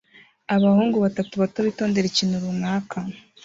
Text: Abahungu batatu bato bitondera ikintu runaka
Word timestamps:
Abahungu 0.55 0.97
batatu 1.05 1.33
bato 1.41 1.59
bitondera 1.67 2.05
ikintu 2.11 2.43
runaka 2.43 2.99